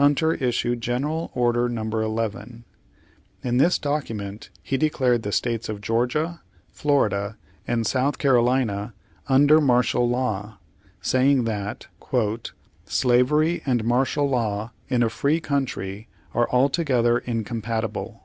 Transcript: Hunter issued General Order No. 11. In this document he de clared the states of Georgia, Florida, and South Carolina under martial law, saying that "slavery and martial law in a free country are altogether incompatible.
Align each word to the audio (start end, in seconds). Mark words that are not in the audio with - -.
Hunter 0.00 0.32
issued 0.32 0.80
General 0.80 1.30
Order 1.34 1.68
No. 1.68 1.82
11. 1.82 2.64
In 3.44 3.58
this 3.58 3.76
document 3.78 4.48
he 4.62 4.78
de 4.78 4.88
clared 4.88 5.22
the 5.22 5.32
states 5.32 5.68
of 5.68 5.82
Georgia, 5.82 6.40
Florida, 6.72 7.36
and 7.68 7.86
South 7.86 8.16
Carolina 8.16 8.94
under 9.28 9.60
martial 9.60 10.08
law, 10.08 10.56
saying 11.02 11.44
that 11.44 11.88
"slavery 12.86 13.60
and 13.66 13.84
martial 13.84 14.26
law 14.26 14.70
in 14.88 15.02
a 15.02 15.10
free 15.10 15.40
country 15.40 16.08
are 16.32 16.48
altogether 16.50 17.18
incompatible. 17.18 18.22